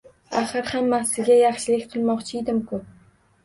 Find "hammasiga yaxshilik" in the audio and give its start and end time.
0.71-1.87